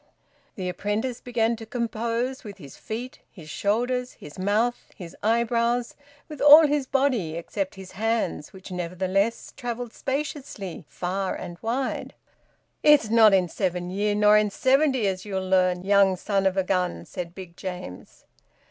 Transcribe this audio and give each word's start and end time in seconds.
The 0.55 0.67
apprentice 0.67 1.21
began 1.21 1.55
to 1.57 1.65
compose 1.67 2.43
with 2.43 2.57
his 2.57 2.75
feet, 2.75 3.19
his 3.31 3.51
shoulders, 3.51 4.13
his 4.13 4.39
mouth, 4.39 4.87
his 4.95 5.15
eyebrows 5.21 5.95
with 6.27 6.41
all 6.41 6.65
his 6.65 6.87
body 6.87 7.35
except 7.35 7.75
his 7.75 7.91
hands, 7.91 8.51
which 8.51 8.71
nevertheless 8.71 9.53
travelled 9.55 9.93
spaciously 9.93 10.85
far 10.89 11.35
and 11.35 11.59
wide. 11.61 12.15
"It's 12.81 13.11
not 13.11 13.31
in 13.31 13.47
seven 13.47 13.91
year, 13.91 14.15
nor 14.15 14.39
in 14.39 14.49
seventy, 14.49 15.05
as 15.05 15.23
you'll 15.23 15.47
learn, 15.47 15.83
young 15.83 16.15
son 16.17 16.47
of 16.47 16.57
a 16.57 16.63
gun!" 16.63 17.05
said 17.05 17.35
Big 17.35 17.55
James. 17.55 18.25